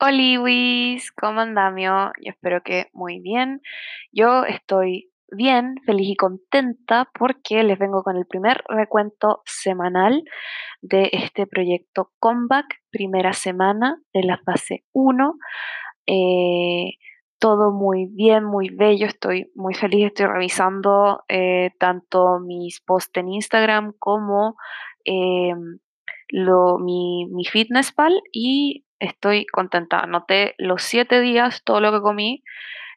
[0.00, 2.12] Hola Luis, ¿cómo andamio?
[2.22, 3.62] Yo espero que muy bien.
[4.12, 10.22] Yo estoy bien, feliz y contenta porque les vengo con el primer recuento semanal
[10.82, 15.34] de este proyecto Comeback, primera semana de la fase 1.
[16.06, 16.92] Eh,
[17.40, 23.30] todo muy bien, muy bello, estoy muy feliz, estoy revisando eh, tanto mis posts en
[23.30, 24.54] Instagram como
[25.04, 25.80] em,
[26.32, 30.00] mi, mi fitness pal y estoy contenta.
[30.00, 32.42] Anoté los siete días todo lo que comí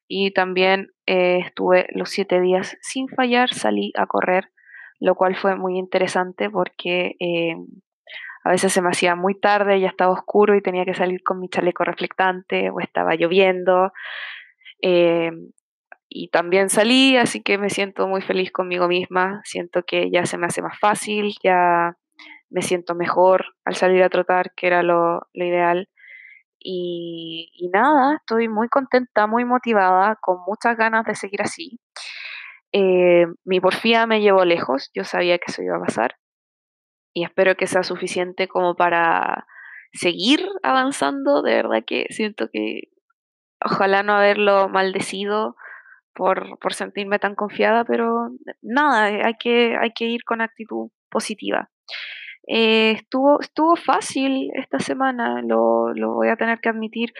[0.08, 4.52] y también eh, estuve los siete días sin fallar, salí a correr,
[5.00, 7.55] lo cual fue muy interesante porque eh,
[8.44, 11.40] a veces se me hacía muy tarde, ya estaba oscuro y tenía que salir con
[11.40, 13.94] mi chaleco reflectante o estaba lloviendo.
[14.82, 15.32] Eh,
[16.10, 20.38] y también salí, así que me siento muy feliz conmigo misma, siento que ya se
[20.38, 21.96] me hace más fácil, ya
[22.52, 25.90] me siento mejor al salir a trotar, que era lo, lo ideal.
[26.60, 31.79] Y, y, nada, estoy muy contenta, muy motivada, con muchas ganas de seguir así.
[32.74, 36.16] Eh, mi porfía me llevó lejos, yo sabía que eso iba a pasar
[37.13, 39.46] y espero que sea suficiente como para
[39.94, 41.41] seguir avanzando.
[41.41, 42.84] De verdad que siento que
[43.63, 45.55] ojalá no haberlo maldecido
[46.13, 48.29] por, por sentirme tan confiada, pero
[48.62, 51.70] nada, hay que, hay que ir con actitud positiva.
[52.54, 57.13] Eh, estuvo, estuvo fácil esta semana, lo, lo, voy a tener que admitir.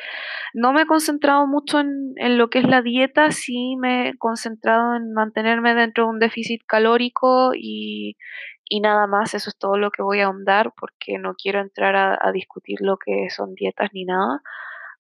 [0.54, 4.18] No me he concentrado mucho en, en, lo que es la dieta, sí me he
[4.18, 8.18] concentrado en mantenerme dentro de un déficit calórico y,
[8.66, 11.96] y nada más, eso es todo lo que voy a ahondar porque no quiero entrar
[11.96, 14.42] a, a discutir lo que son dietas ni nada,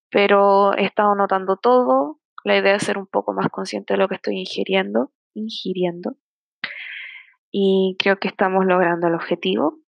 [0.10, 4.08] pero he estado notando todo, la idea es ser un poco más consciente de lo
[4.08, 6.16] que estoy ingiriendo, ingiriendo
[7.52, 9.81] y creo que estamos logrando el objetivo.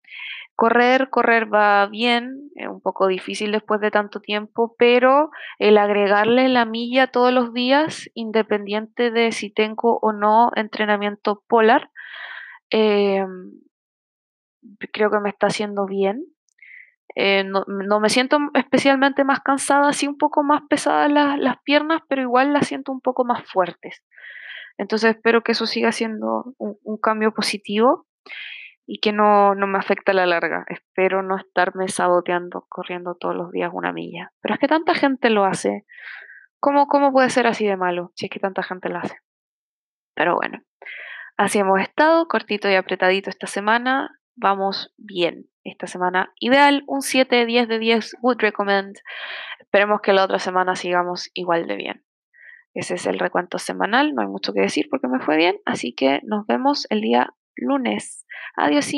[0.62, 6.50] Correr, correr va bien, es un poco difícil después de tanto tiempo, pero el agregarle
[6.50, 11.90] la milla todos los días, independiente de si tengo o no entrenamiento polar,
[12.70, 13.26] eh,
[14.94, 16.26] creo que me está haciendo bien.
[17.16, 21.60] Eh, no, no, me siento especialmente más cansada, sí un poco más pesadas las, las
[21.64, 24.04] piernas, pero igual las siento un poco más fuertes.
[24.78, 28.06] Entonces espero que eso siga siendo un, un cambio positivo
[28.94, 30.66] y que no, no, me afecte a la larga.
[30.68, 34.34] Espero no estarme saboteando corriendo todos los días una milla.
[34.42, 35.86] Pero es que tanta gente lo hace.
[36.60, 39.16] ¿Cómo, cómo puede ser así de malo si es que tanta gente lo hace?
[40.14, 40.62] Pero bueno,
[41.38, 44.20] así hemos estado, cortito y apretadito esta semana.
[44.36, 46.34] Vamos bien esta semana.
[46.42, 48.98] Ideal, un 7, 10 de 10, would recommend.
[49.62, 52.04] Esperemos que la otra semana sigamos igual de bien.
[52.74, 55.94] Ese es el recuento semanal, no hay mucho que decir porque me fue bien, así
[55.94, 58.26] que nos vemos el día lunes.
[58.56, 58.92] Adiós.